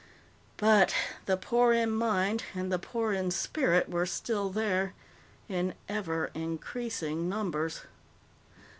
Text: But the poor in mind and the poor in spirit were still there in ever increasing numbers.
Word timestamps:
But 0.57 0.95
the 1.27 1.37
poor 1.37 1.73
in 1.73 1.91
mind 1.91 2.43
and 2.55 2.71
the 2.71 2.79
poor 2.79 3.13
in 3.13 3.29
spirit 3.29 3.87
were 3.87 4.07
still 4.07 4.49
there 4.49 4.95
in 5.47 5.75
ever 5.87 6.31
increasing 6.33 7.29
numbers. 7.29 7.81